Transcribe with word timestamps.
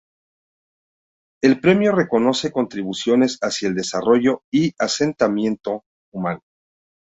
El 1.43 1.59
premio 1.61 1.91
reconoce 1.91 2.51
contribuciones 2.51 3.37
hacia 3.39 3.67
el 3.67 3.75
desarrollo 3.75 4.41
y 4.51 4.73
asentamiento 4.79 5.83
humanos. 6.11 6.41